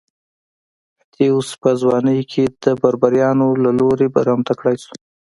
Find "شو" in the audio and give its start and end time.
4.83-4.93